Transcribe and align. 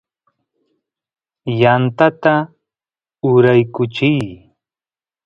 yantata 1.59 2.33
uraykuchiy 3.31 4.21